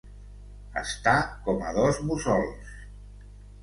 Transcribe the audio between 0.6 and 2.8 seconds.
Estar com a dos mussols.